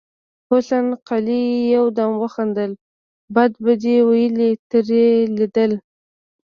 [0.51, 1.43] حسن قلي
[1.73, 2.71] يودم وخندل:
[3.35, 5.71] بد به دې ولې ترې ليدل.